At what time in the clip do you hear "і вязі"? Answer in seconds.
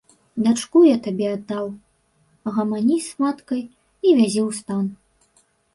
3.67-4.41